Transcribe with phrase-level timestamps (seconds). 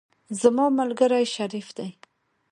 [0.41, 1.89] زما ملګری شریف دی.